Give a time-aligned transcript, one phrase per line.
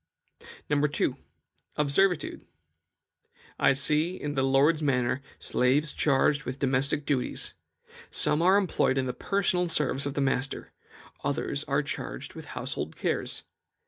[0.67, 1.15] 2.
[1.75, 2.47] Of servitude.
[3.59, 7.53] "I see, in the lord's manor, slaves charged with domestic duties.
[8.09, 10.71] Some are employed in the personal service of the master;
[11.23, 13.43] others are charged with household cares.